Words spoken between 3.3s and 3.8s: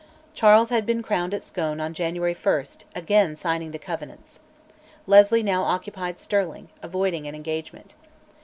signing the